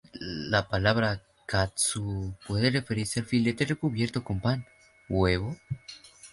La 0.19 0.67
palabra 0.67 1.21
"Katsu" 1.45 2.33
puede 2.47 2.71
referirse 2.71 3.19
al 3.19 3.27
filete 3.27 3.65
recubierto 3.67 4.23
con 4.23 4.39
pan, 4.41 4.65
huevo. 5.07 5.55